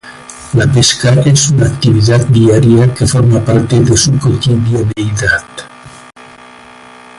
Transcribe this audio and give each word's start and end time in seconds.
La 0.55 0.65
pesca 0.65 1.13
es 1.27 1.51
una 1.51 1.67
actividad 1.67 2.25
diaria 2.25 2.91
que 2.91 3.05
forma 3.05 3.39
parte 3.45 3.79
de 3.81 3.95
su 3.95 4.17
cotidianeidad. 4.17 5.43